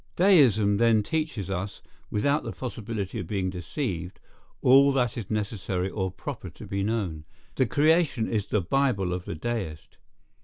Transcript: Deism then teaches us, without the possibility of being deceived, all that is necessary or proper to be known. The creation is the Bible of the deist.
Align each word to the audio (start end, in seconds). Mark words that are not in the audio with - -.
Deism 0.15 0.77
then 0.77 1.03
teaches 1.03 1.47
us, 1.51 1.83
without 2.09 2.41
the 2.43 2.51
possibility 2.51 3.19
of 3.19 3.27
being 3.27 3.51
deceived, 3.51 4.19
all 4.63 4.91
that 4.91 5.15
is 5.15 5.29
necessary 5.29 5.91
or 5.91 6.09
proper 6.09 6.49
to 6.49 6.65
be 6.65 6.81
known. 6.81 7.23
The 7.53 7.67
creation 7.67 8.27
is 8.27 8.47
the 8.47 8.61
Bible 8.61 9.13
of 9.13 9.25
the 9.25 9.35
deist. 9.35 9.97